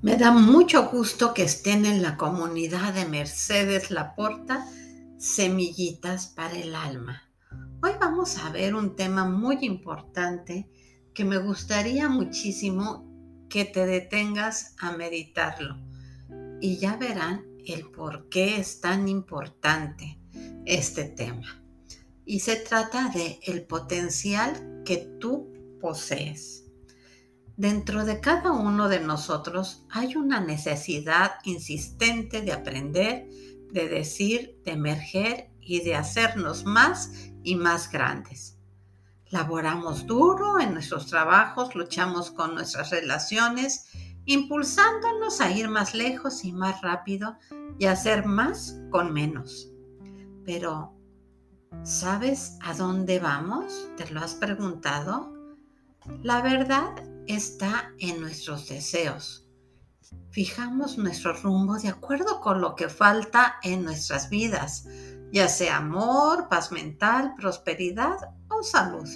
Me 0.00 0.16
da 0.16 0.30
mucho 0.30 0.88
gusto 0.90 1.34
que 1.34 1.42
estén 1.42 1.84
en 1.84 2.02
la 2.02 2.16
comunidad 2.16 2.94
de 2.94 3.04
Mercedes 3.04 3.90
Laporta, 3.90 4.64
Semillitas 5.18 6.28
para 6.28 6.56
el 6.56 6.76
Alma. 6.76 7.28
Hoy 7.82 7.90
vamos 8.00 8.38
a 8.38 8.52
ver 8.52 8.76
un 8.76 8.94
tema 8.94 9.24
muy 9.24 9.58
importante 9.62 10.70
que 11.12 11.24
me 11.24 11.38
gustaría 11.38 12.08
muchísimo 12.08 13.10
que 13.48 13.64
te 13.64 13.86
detengas 13.86 14.76
a 14.78 14.92
meditarlo. 14.92 15.76
Y 16.60 16.76
ya 16.76 16.96
verán 16.96 17.44
el 17.66 17.90
por 17.90 18.28
qué 18.28 18.60
es 18.60 18.80
tan 18.80 19.08
importante 19.08 20.20
este 20.64 21.06
tema. 21.06 21.60
Y 22.24 22.38
se 22.38 22.54
trata 22.54 23.08
de 23.08 23.40
el 23.42 23.66
potencial 23.66 24.84
que 24.84 24.98
tú 25.18 25.52
posees. 25.80 26.67
Dentro 27.58 28.04
de 28.04 28.20
cada 28.20 28.52
uno 28.52 28.88
de 28.88 29.00
nosotros 29.00 29.84
hay 29.90 30.14
una 30.14 30.38
necesidad 30.38 31.40
insistente 31.42 32.40
de 32.40 32.52
aprender, 32.52 33.28
de 33.72 33.88
decir, 33.88 34.60
de 34.64 34.70
emerger 34.70 35.50
y 35.60 35.80
de 35.80 35.96
hacernos 35.96 36.64
más 36.64 37.32
y 37.42 37.56
más 37.56 37.90
grandes. 37.90 38.60
Laboramos 39.30 40.06
duro 40.06 40.60
en 40.60 40.72
nuestros 40.72 41.08
trabajos, 41.08 41.74
luchamos 41.74 42.30
con 42.30 42.54
nuestras 42.54 42.90
relaciones, 42.90 43.90
impulsándonos 44.24 45.40
a 45.40 45.50
ir 45.50 45.68
más 45.68 45.96
lejos 45.96 46.44
y 46.44 46.52
más 46.52 46.80
rápido 46.82 47.38
y 47.76 47.86
a 47.86 47.92
hacer 47.92 48.24
más 48.24 48.78
con 48.90 49.12
menos. 49.12 49.68
Pero, 50.44 50.94
¿sabes 51.82 52.56
a 52.62 52.72
dónde 52.74 53.18
vamos? 53.18 53.88
¿Te 53.96 54.08
lo 54.10 54.20
has 54.20 54.36
preguntado? 54.36 55.37
La 56.22 56.42
verdad 56.42 56.94
está 57.26 57.92
en 57.98 58.20
nuestros 58.20 58.68
deseos. 58.68 59.48
Fijamos 60.30 60.98
nuestro 60.98 61.32
rumbo 61.34 61.78
de 61.78 61.88
acuerdo 61.88 62.40
con 62.40 62.60
lo 62.60 62.74
que 62.74 62.88
falta 62.88 63.56
en 63.62 63.84
nuestras 63.84 64.30
vidas, 64.30 64.86
ya 65.32 65.48
sea 65.48 65.78
amor, 65.78 66.48
paz 66.48 66.72
mental, 66.72 67.34
prosperidad 67.36 68.16
o 68.48 68.62
salud. 68.62 69.08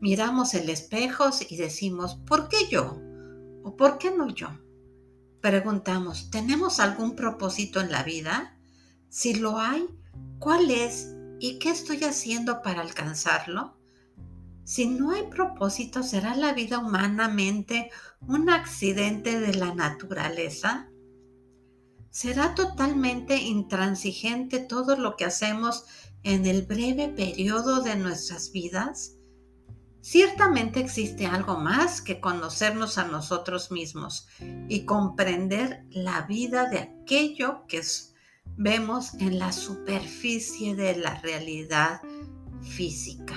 Miramos 0.00 0.54
el 0.54 0.68
espejo 0.68 1.30
y 1.48 1.56
decimos, 1.56 2.16
¿por 2.26 2.48
qué 2.48 2.68
yo? 2.70 3.00
¿O 3.64 3.76
por 3.76 3.98
qué 3.98 4.10
no 4.10 4.28
yo? 4.28 4.48
Preguntamos, 5.40 6.30
¿tenemos 6.30 6.80
algún 6.80 7.16
propósito 7.16 7.80
en 7.80 7.90
la 7.90 8.02
vida? 8.02 8.58
Si 9.08 9.34
lo 9.34 9.58
hay, 9.58 9.88
¿cuál 10.38 10.70
es 10.70 11.14
y 11.40 11.58
qué 11.58 11.70
estoy 11.70 12.04
haciendo 12.04 12.60
para 12.62 12.82
alcanzarlo? 12.82 13.77
Si 14.68 14.86
no 14.86 15.12
hay 15.12 15.22
propósito, 15.28 16.02
¿será 16.02 16.36
la 16.36 16.52
vida 16.52 16.78
humanamente 16.78 17.90
un 18.20 18.50
accidente 18.50 19.40
de 19.40 19.54
la 19.54 19.74
naturaleza? 19.74 20.90
¿Será 22.10 22.54
totalmente 22.54 23.38
intransigente 23.38 24.58
todo 24.58 24.94
lo 24.98 25.16
que 25.16 25.24
hacemos 25.24 25.86
en 26.22 26.44
el 26.44 26.66
breve 26.66 27.08
periodo 27.08 27.80
de 27.80 27.96
nuestras 27.96 28.52
vidas? 28.52 29.14
Ciertamente 30.02 30.80
existe 30.80 31.24
algo 31.24 31.56
más 31.56 32.02
que 32.02 32.20
conocernos 32.20 32.98
a 32.98 33.08
nosotros 33.08 33.70
mismos 33.70 34.28
y 34.68 34.84
comprender 34.84 35.86
la 35.88 36.26
vida 36.26 36.68
de 36.68 36.80
aquello 36.80 37.64
que 37.68 37.80
vemos 38.58 39.14
en 39.14 39.38
la 39.38 39.50
superficie 39.50 40.76
de 40.76 40.94
la 40.94 41.18
realidad 41.22 42.02
física 42.60 43.34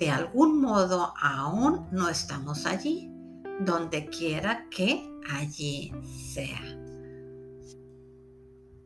de 0.00 0.10
algún 0.10 0.62
modo 0.62 1.12
aún 1.20 1.86
no 1.92 2.08
estamos 2.08 2.64
allí, 2.64 3.12
donde 3.60 4.06
quiera 4.06 4.66
que 4.70 5.06
allí 5.30 5.92
sea. 6.32 6.58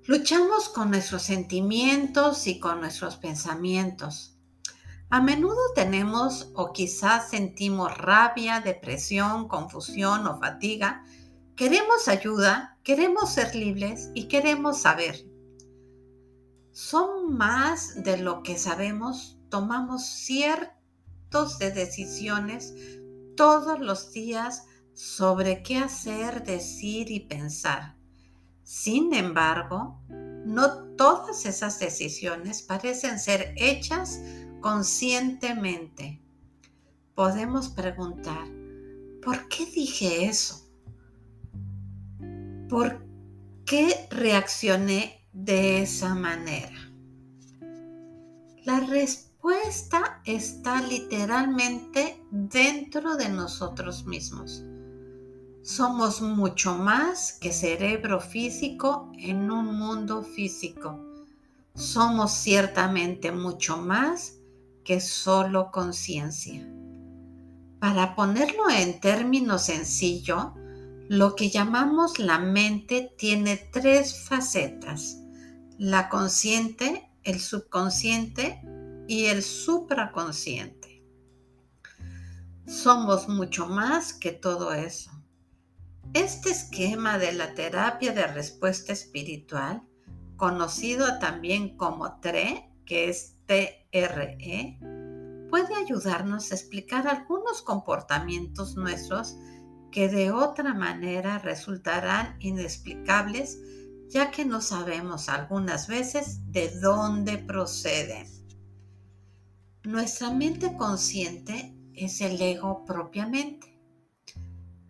Luchamos 0.06 0.69
con 0.69 0.91
nuestros 0.91 1.22
sentimientos 1.22 2.48
y 2.48 2.58
con 2.58 2.80
nuestros 2.80 3.16
pensamientos. 3.16 4.36
A 5.08 5.20
menudo 5.20 5.60
tenemos 5.76 6.50
o 6.56 6.72
quizás 6.72 7.31
sentimos 7.31 7.96
rabia, 7.96 8.58
depresión, 8.58 9.46
confusión 9.46 10.26
o 10.26 10.41
fatiga. 10.41 11.04
Queremos 11.54 12.08
ayuda, 12.08 12.76
queremos 12.82 13.31
ser 13.31 13.54
libres 13.54 14.10
y 14.14 14.26
queremos 14.26 14.78
saber. 14.81 15.25
Son 16.72 17.36
más 17.36 18.02
de 18.02 18.16
lo 18.16 18.42
que 18.42 18.58
sabemos, 18.58 19.38
tomamos 19.48 20.04
cierto 20.04 20.75
de 21.34 21.72
decisiones 21.72 22.74
todos 23.36 23.80
los 23.80 24.12
días 24.12 24.66
sobre 24.92 25.64
qué 25.64 25.78
hacer, 25.78 26.44
decir 26.44 27.10
y 27.10 27.20
pensar. 27.20 27.96
Sin 28.62 29.12
embargo, 29.12 30.00
no 30.08 30.84
todas 30.96 31.44
esas 31.44 31.80
decisiones 31.80 32.62
parecen 32.62 33.18
ser 33.18 33.52
hechas 33.56 34.20
conscientemente. 34.60 36.22
Podemos 37.16 37.68
preguntar, 37.68 38.46
¿por 39.20 39.48
qué 39.48 39.66
dije 39.66 40.26
eso? 40.26 40.68
¿Por 42.68 43.04
qué 43.66 44.06
reaccioné 44.10 45.26
de 45.32 45.82
esa 45.82 46.14
manera? 46.14 46.92
La 48.64 48.78
respuesta 48.78 49.33
respuesta 49.44 50.22
está 50.25 50.81
literalmente 50.81 52.25
dentro 52.31 53.16
de 53.16 53.28
nosotros 53.28 54.06
mismos. 54.06 54.65
Somos 55.62 56.22
mucho 56.22 56.77
más 56.77 57.34
que 57.34 57.53
cerebro 57.53 58.21
físico 58.21 59.12
en 59.19 59.50
un 59.50 59.78
mundo 59.78 60.22
físico. 60.22 60.99
Somos 61.75 62.32
ciertamente 62.32 63.32
mucho 63.32 63.77
más 63.77 64.38
que 64.82 64.99
solo 65.00 65.71
conciencia. 65.71 66.66
Para 67.81 68.16
ponerlo 68.16 68.71
en 68.71 68.99
términos 68.99 69.66
sencillos, 69.66 70.53
lo 71.09 71.37
que 71.37 71.50
llamamos 71.50 72.19
la 72.19 72.38
mente 72.38 73.12
tiene 73.19 73.59
tres 73.71 74.25
facetas. 74.26 75.19
La 75.76 76.09
consciente, 76.09 77.11
el 77.25 77.41
subconsciente 77.41 78.62
y 79.06 79.26
el 79.26 79.42
supraconsciente. 79.42 81.04
Somos 82.66 83.28
mucho 83.28 83.66
más 83.66 84.12
que 84.15 84.32
todo 84.32 84.72
eso. 84.72 85.10
Este 86.15 86.50
esquema 86.50 87.19
de 87.19 87.32
la 87.32 87.54
terapia 87.54 88.12
de 88.12 88.26
respuesta 88.26 88.93
espiritual, 88.93 89.82
conocido 90.37 91.19
también 91.19 91.76
como 91.76 92.20
TRE, 92.20 92.70
que 92.87 93.09
es 93.09 93.37
TRE, 93.47 94.78
puede 95.50 95.75
ayudarnos 95.75 96.50
a 96.50 96.54
explicar 96.54 97.06
algunos 97.06 97.62
comportamientos 97.62 98.76
nuestros 98.76 99.37
que 99.93 100.09
de 100.09 100.32
otra 100.32 100.75
manera 100.75 101.38
resultarán 101.38 102.37
inexplicables 102.41 103.59
ya 104.09 104.31
que 104.31 104.44
no 104.44 104.60
sabemos 104.60 105.28
algunas 105.28 105.88
veces 105.88 106.41
de 106.53 106.70
dónde 106.81 107.38
proceden. 107.38 108.33
Nuestra 109.84 110.30
mente 110.30 110.74
consciente 110.78 111.76
es 111.92 112.22
el 112.22 112.40
ego 112.40 112.86
propiamente. 112.86 113.78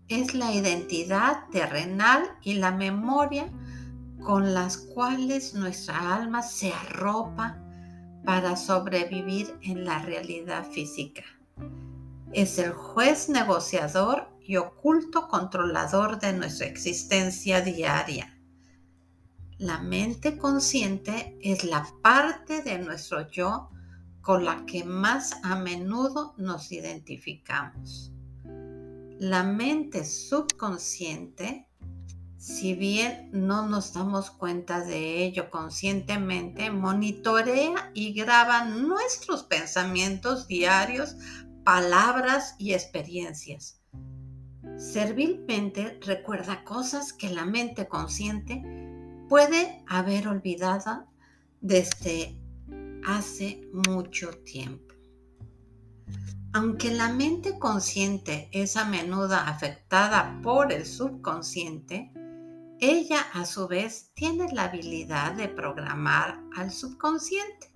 Es 0.06 0.34
la 0.34 0.52
identidad 0.52 1.48
terrenal 1.50 2.22
y 2.42 2.54
la 2.54 2.70
memoria 2.70 3.50
con 4.24 4.54
las 4.54 4.76
cuales 4.76 5.52
nuestra 5.54 6.14
alma 6.14 6.42
se 6.42 6.72
arropa 6.72 7.60
para 8.24 8.54
sobrevivir 8.54 9.58
en 9.62 9.84
la 9.84 9.98
realidad 9.98 10.64
física. 10.64 11.24
Es 12.32 12.60
el 12.60 12.70
juez 12.70 13.28
negociador 13.28 14.28
y 14.40 14.58
oculto 14.58 15.26
controlador 15.26 16.20
de 16.20 16.34
nuestra 16.34 16.68
existencia 16.68 17.62
diaria. 17.62 18.38
La 19.58 19.80
mente 19.80 20.38
consciente 20.38 21.36
es 21.42 21.64
la 21.64 21.84
parte 22.00 22.62
de 22.62 22.78
nuestro 22.78 23.28
yo 23.28 23.70
con 24.24 24.46
la 24.46 24.64
que 24.64 24.84
más 24.84 25.34
a 25.42 25.54
menudo 25.54 26.34
nos 26.38 26.72
identificamos. 26.72 28.10
La 29.18 29.42
mente 29.42 30.04
subconsciente, 30.06 31.68
si 32.38 32.74
bien 32.74 33.28
no 33.32 33.68
nos 33.68 33.92
damos 33.92 34.30
cuenta 34.30 34.80
de 34.80 35.22
ello 35.24 35.50
conscientemente, 35.50 36.70
monitorea 36.70 37.90
y 37.92 38.14
graba 38.14 38.64
nuestros 38.64 39.42
pensamientos 39.42 40.48
diarios, 40.48 41.16
palabras 41.62 42.56
y 42.58 42.72
experiencias. 42.72 43.82
Servilmente 44.78 46.00
recuerda 46.00 46.64
cosas 46.64 47.12
que 47.12 47.28
la 47.28 47.44
mente 47.44 47.88
consciente 47.88 48.62
puede 49.28 49.84
haber 49.86 50.28
olvidado 50.28 51.06
desde 51.60 52.38
hace 53.06 53.68
mucho 53.72 54.30
tiempo. 54.44 54.94
Aunque 56.52 56.92
la 56.92 57.08
mente 57.08 57.58
consciente 57.58 58.48
es 58.52 58.76
a 58.76 58.84
menudo 58.84 59.34
afectada 59.34 60.38
por 60.42 60.72
el 60.72 60.86
subconsciente, 60.86 62.12
ella 62.80 63.20
a 63.32 63.44
su 63.44 63.66
vez 63.66 64.12
tiene 64.14 64.52
la 64.52 64.64
habilidad 64.64 65.32
de 65.32 65.48
programar 65.48 66.40
al 66.56 66.70
subconsciente. 66.70 67.72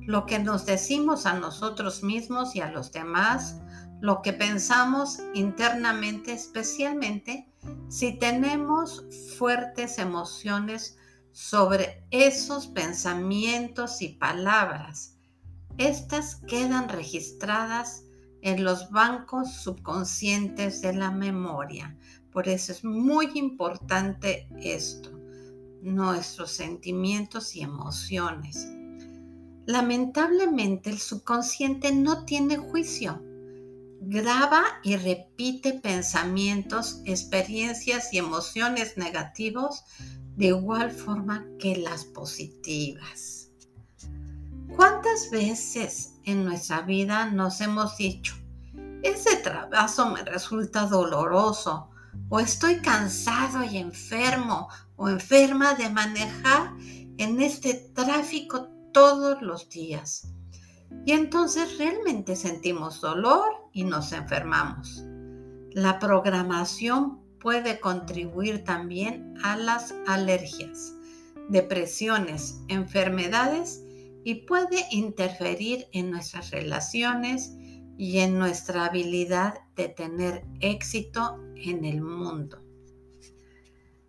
Lo 0.00 0.26
que 0.26 0.38
nos 0.38 0.66
decimos 0.66 1.24
a 1.26 1.34
nosotros 1.34 2.02
mismos 2.02 2.56
y 2.56 2.60
a 2.60 2.70
los 2.70 2.92
demás, 2.92 3.60
lo 4.00 4.22
que 4.22 4.32
pensamos 4.32 5.18
internamente, 5.34 6.32
especialmente 6.32 7.48
si 7.88 8.18
tenemos 8.18 9.04
fuertes 9.36 9.98
emociones 9.98 10.98
sobre 11.38 12.04
esos 12.10 12.66
pensamientos 12.66 14.02
y 14.02 14.08
palabras. 14.08 15.14
Estas 15.76 16.34
quedan 16.34 16.88
registradas 16.88 18.02
en 18.42 18.64
los 18.64 18.90
bancos 18.90 19.52
subconscientes 19.52 20.82
de 20.82 20.94
la 20.94 21.12
memoria. 21.12 21.96
Por 22.32 22.48
eso 22.48 22.72
es 22.72 22.82
muy 22.82 23.30
importante 23.34 24.48
esto, 24.60 25.12
nuestros 25.80 26.50
sentimientos 26.50 27.54
y 27.54 27.60
emociones. 27.60 28.66
Lamentablemente 29.64 30.90
el 30.90 30.98
subconsciente 30.98 31.92
no 31.92 32.24
tiene 32.24 32.56
juicio. 32.56 33.22
Graba 34.00 34.64
y 34.82 34.96
repite 34.96 35.74
pensamientos, 35.74 37.00
experiencias 37.04 38.12
y 38.12 38.18
emociones 38.18 38.96
negativos 38.96 39.84
de 40.38 40.46
igual 40.46 40.92
forma 40.92 41.44
que 41.58 41.76
las 41.76 42.04
positivas. 42.04 43.50
¿Cuántas 44.76 45.30
veces 45.32 46.14
en 46.22 46.44
nuestra 46.44 46.82
vida 46.82 47.28
nos 47.28 47.60
hemos 47.60 47.96
dicho, 47.96 48.36
ese 49.02 49.36
trabajo 49.38 50.10
me 50.10 50.22
resulta 50.22 50.86
doloroso, 50.86 51.90
o 52.28 52.38
estoy 52.38 52.76
cansado 52.80 53.64
y 53.64 53.78
enfermo 53.78 54.68
o 54.96 55.08
enferma 55.08 55.74
de 55.74 55.90
manejar 55.90 56.72
en 57.18 57.40
este 57.40 57.74
tráfico 57.92 58.68
todos 58.92 59.42
los 59.42 59.68
días? 59.68 60.28
Y 61.04 61.12
entonces 61.12 61.78
realmente 61.78 62.36
sentimos 62.36 63.00
dolor 63.00 63.68
y 63.72 63.82
nos 63.82 64.12
enfermamos. 64.12 65.02
La 65.72 65.98
programación 65.98 67.27
puede 67.40 67.80
contribuir 67.80 68.64
también 68.64 69.34
a 69.42 69.56
las 69.56 69.94
alergias, 70.06 70.94
depresiones, 71.48 72.60
enfermedades 72.68 73.82
y 74.24 74.46
puede 74.46 74.84
interferir 74.90 75.86
en 75.92 76.10
nuestras 76.10 76.50
relaciones 76.50 77.52
y 77.96 78.18
en 78.18 78.38
nuestra 78.38 78.86
habilidad 78.86 79.54
de 79.74 79.88
tener 79.88 80.44
éxito 80.60 81.38
en 81.56 81.84
el 81.84 82.00
mundo. 82.00 82.62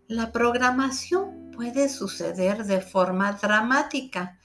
La 0.06 0.32
programación 0.32 1.50
puede 1.52 1.88
suceder 1.88 2.64
de 2.64 2.80
forma 2.80 3.32
dramática 3.32 4.38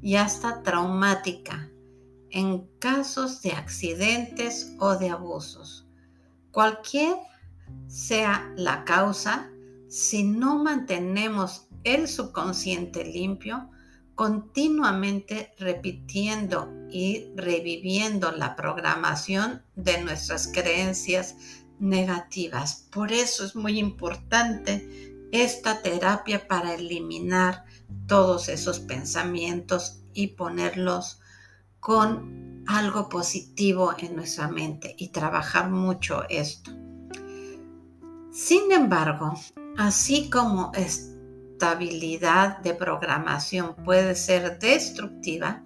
y 0.00 0.16
hasta 0.16 0.62
traumática 0.62 1.70
en 2.30 2.66
casos 2.78 3.42
de 3.42 3.52
accidentes 3.52 4.74
o 4.80 4.96
de 4.96 5.10
abusos. 5.10 5.86
Cualquier 6.50 7.16
sea 7.86 8.52
la 8.56 8.84
causa, 8.84 9.50
si 9.88 10.22
no 10.22 10.62
mantenemos 10.62 11.68
el 11.84 12.08
subconsciente 12.08 13.04
limpio, 13.04 13.70
continuamente 14.14 15.52
repitiendo 15.58 16.72
y 16.90 17.32
reviviendo 17.34 18.30
la 18.32 18.56
programación 18.56 19.62
de 19.74 20.02
nuestras 20.02 20.48
creencias 20.48 21.36
negativas. 21.78 22.88
Por 22.92 23.12
eso 23.12 23.44
es 23.44 23.56
muy 23.56 23.78
importante 23.78 25.12
esta 25.32 25.82
terapia 25.82 26.46
para 26.46 26.74
eliminar 26.74 27.64
todos 28.06 28.48
esos 28.48 28.80
pensamientos 28.80 30.02
y 30.12 30.28
ponerlos 30.28 31.20
con 31.80 32.64
algo 32.66 33.08
positivo 33.08 33.94
en 33.98 34.14
nuestra 34.14 34.48
mente 34.48 34.94
y 34.98 35.08
trabajar 35.08 35.70
mucho 35.70 36.22
esto. 36.28 36.81
Sin 38.32 38.72
embargo, 38.72 39.34
así 39.76 40.30
como 40.30 40.72
estabilidad 40.74 42.60
de 42.60 42.72
programación 42.72 43.76
puede 43.84 44.14
ser 44.14 44.58
destructiva, 44.58 45.62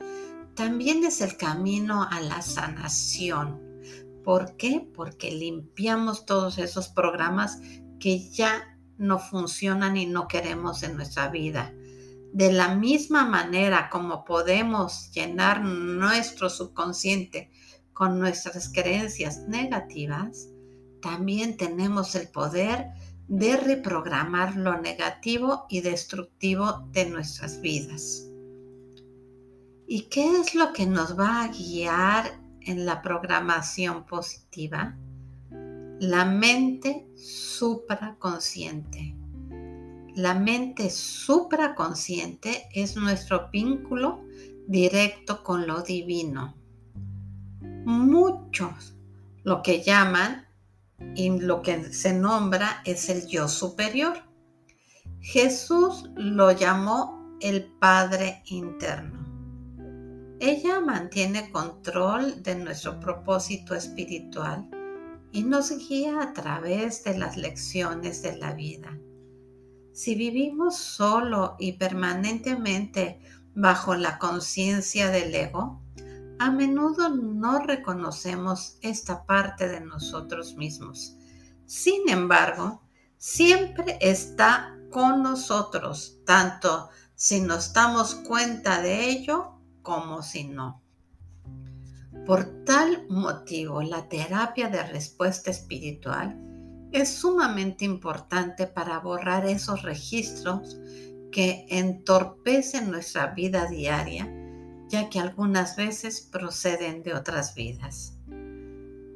también 0.56 1.04
es 1.04 1.20
el 1.20 1.36
camino 1.36 2.02
a 2.10 2.20
la 2.20 2.42
sanación. 2.42 3.62
¿Por 4.24 4.56
qué? 4.56 4.84
Porque 4.92 5.30
limpiamos 5.30 6.26
todos 6.26 6.58
esos 6.58 6.88
programas 6.88 7.60
que 8.00 8.30
ya 8.30 8.76
no 8.98 9.20
funcionan 9.20 9.96
y 9.96 10.06
no 10.06 10.26
queremos 10.26 10.82
en 10.82 10.96
nuestra 10.96 11.28
vida. 11.28 11.72
De 12.32 12.52
la 12.52 12.74
misma 12.74 13.24
manera 13.24 13.90
como 13.90 14.24
podemos 14.24 15.12
llenar 15.12 15.62
nuestro 15.62 16.50
subconsciente 16.50 17.48
con 17.92 18.18
nuestras 18.18 18.68
creencias 18.72 19.42
negativas, 19.46 20.48
también 21.06 21.56
tenemos 21.56 22.14
el 22.16 22.28
poder 22.28 22.88
de 23.28 23.56
reprogramar 23.56 24.56
lo 24.56 24.80
negativo 24.80 25.66
y 25.68 25.80
destructivo 25.80 26.88
de 26.90 27.08
nuestras 27.08 27.60
vidas. 27.60 28.26
¿Y 29.86 30.08
qué 30.10 30.40
es 30.40 30.56
lo 30.56 30.72
que 30.72 30.84
nos 30.84 31.16
va 31.16 31.44
a 31.44 31.48
guiar 31.48 32.40
en 32.60 32.84
la 32.84 33.02
programación 33.02 34.04
positiva? 34.04 34.96
La 36.00 36.24
mente 36.24 37.06
supraconsciente. 37.14 39.14
La 40.16 40.34
mente 40.34 40.90
supraconsciente 40.90 42.66
es 42.74 42.96
nuestro 42.96 43.48
vínculo 43.52 44.24
directo 44.66 45.44
con 45.44 45.68
lo 45.68 45.82
divino. 45.82 46.56
Muchos 47.84 48.96
lo 49.44 49.62
que 49.62 49.84
llaman 49.84 50.45
y 51.14 51.30
lo 51.38 51.62
que 51.62 51.92
se 51.92 52.12
nombra 52.12 52.82
es 52.84 53.08
el 53.08 53.26
yo 53.26 53.48
superior. 53.48 54.18
Jesús 55.20 56.10
lo 56.14 56.52
llamó 56.52 57.36
el 57.40 57.64
Padre 57.64 58.42
interno. 58.46 59.24
Ella 60.38 60.80
mantiene 60.80 61.50
control 61.50 62.42
de 62.42 62.56
nuestro 62.56 63.00
propósito 63.00 63.74
espiritual 63.74 64.68
y 65.32 65.42
nos 65.42 65.70
guía 65.88 66.22
a 66.22 66.32
través 66.32 67.04
de 67.04 67.16
las 67.16 67.36
lecciones 67.36 68.22
de 68.22 68.36
la 68.36 68.52
vida. 68.52 68.98
Si 69.92 70.14
vivimos 70.14 70.76
solo 70.76 71.56
y 71.58 71.72
permanentemente 71.72 73.18
bajo 73.54 73.94
la 73.94 74.18
conciencia 74.18 75.10
del 75.10 75.34
ego, 75.34 75.82
a 76.38 76.50
menudo 76.50 77.08
no 77.08 77.60
reconocemos 77.60 78.78
esta 78.82 79.24
parte 79.24 79.68
de 79.68 79.80
nosotros 79.80 80.54
mismos. 80.56 81.16
Sin 81.64 82.08
embargo, 82.08 82.82
siempre 83.16 83.98
está 84.00 84.76
con 84.90 85.22
nosotros, 85.22 86.18
tanto 86.24 86.90
si 87.14 87.40
nos 87.40 87.72
damos 87.72 88.14
cuenta 88.14 88.82
de 88.82 89.08
ello 89.08 89.60
como 89.82 90.22
si 90.22 90.44
no. 90.44 90.82
Por 92.26 92.64
tal 92.64 93.06
motivo, 93.08 93.82
la 93.82 94.08
terapia 94.08 94.68
de 94.68 94.82
respuesta 94.82 95.50
espiritual 95.50 96.38
es 96.92 97.08
sumamente 97.08 97.84
importante 97.84 98.66
para 98.66 98.98
borrar 98.98 99.46
esos 99.46 99.82
registros 99.82 100.76
que 101.30 101.66
entorpecen 101.68 102.90
nuestra 102.90 103.28
vida 103.28 103.66
diaria 103.66 104.35
ya 104.88 105.08
que 105.10 105.18
algunas 105.18 105.76
veces 105.76 106.20
proceden 106.20 107.02
de 107.02 107.14
otras 107.14 107.54
vidas. 107.54 108.18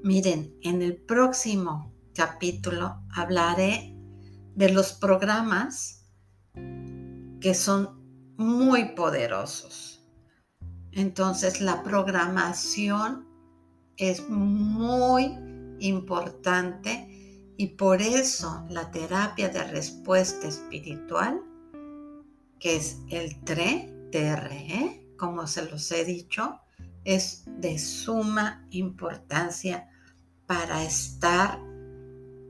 Miren, 0.03 0.55
en 0.63 0.83
el 0.83 0.97
próximo 0.97 1.93
capítulo 2.15 3.03
hablaré 3.15 3.95
de 4.55 4.73
los 4.73 4.93
programas 4.93 6.07
que 7.41 7.55
son 7.55 8.01
muy 8.37 8.95
poderosos. 8.95 10.03
Entonces 10.93 11.61
la 11.61 11.83
programación 11.83 13.27
es 13.97 14.29
muy 14.29 15.37
importante 15.79 17.53
y 17.57 17.67
por 17.69 18.01
eso 18.01 18.65
la 18.71 18.91
terapia 18.91 19.51
de 19.51 19.63
respuesta 19.65 20.49
espiritual, 20.49 21.43
que 22.59 22.77
es 22.77 22.99
el 23.11 23.39
TRE, 23.45 24.09
TRE, 24.11 25.07
como 25.21 25.47
se 25.47 25.71
los 25.71 25.93
he 25.93 26.07
dicho, 26.07 26.63
es 27.05 27.43
de 27.47 27.79
suma 27.79 28.67
importancia 28.71 29.91
para 30.47 30.83
estar 30.83 31.61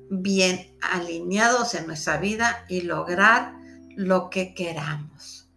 bien 0.09 0.77
alineados 0.81 1.75
en 1.75 1.89
nuestra 1.89 2.19
vida 2.19 2.65
y 2.69 2.83
lograr 2.83 3.57
lo 3.97 4.31
que 4.31 4.55
queramos, 4.55 5.51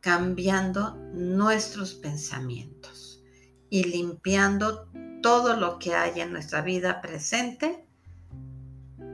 cambiando 0.00 0.96
nuestros 1.14 1.94
pensamientos 1.94 3.22
y 3.70 3.84
limpiando 3.84 4.90
todo 5.22 5.54
lo 5.54 5.78
que 5.78 5.94
hay 5.94 6.20
en 6.20 6.32
nuestra 6.32 6.62
vida 6.62 7.00
presente 7.00 7.86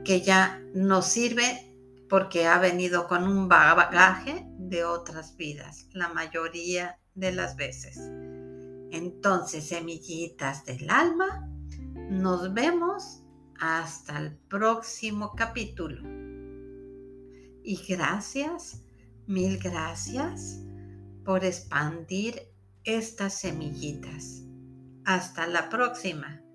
que 0.03 0.21
ya 0.21 0.59
nos 0.73 1.05
sirve 1.05 1.71
porque 2.09 2.47
ha 2.47 2.57
venido 2.57 3.07
con 3.07 3.27
un 3.27 3.47
bagaje 3.47 4.47
de 4.57 4.85
otras 4.85 5.37
vidas, 5.37 5.85
la 5.91 6.07
mayoría 6.09 6.97
de 7.17 7.31
las 7.33 7.57
veces. 7.57 7.97
Entonces, 8.91 9.67
semillitas 9.67 10.63
del 10.65 10.89
alma, 10.89 11.49
nos 12.09 12.53
vemos 12.53 13.23
hasta 13.59 14.19
el 14.19 14.37
próximo 14.37 15.33
capítulo. 15.35 16.01
Y 17.63 17.83
gracias, 17.89 18.83
mil 19.25 19.57
gracias 19.57 20.61
por 21.25 21.43
expandir 21.43 22.53
estas 22.85 23.33
semillitas. 23.33 24.43
Hasta 25.03 25.47
la 25.47 25.67
próxima. 25.69 26.46